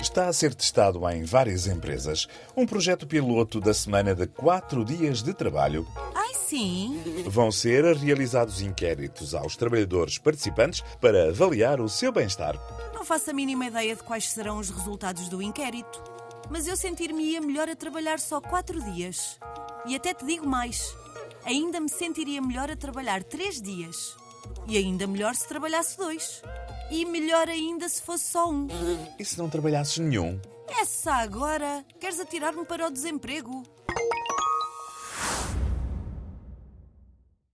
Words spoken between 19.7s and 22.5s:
E até te digo mais: ainda me sentiria